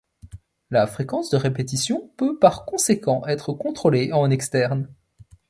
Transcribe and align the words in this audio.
La 0.71 0.87
fréquence 0.87 1.29
de 1.29 1.37
répétition 1.37 2.09
peut 2.17 2.39
par 2.39 2.65
conséquent 2.65 3.21
être 3.27 3.53
contrôlée 3.53 4.11
en 4.13 4.31
externe. 4.31 4.91